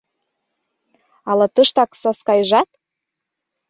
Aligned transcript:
«Ала 1.29 1.47
тыштак 1.55 1.91
Саскайжат?..» 2.01 2.69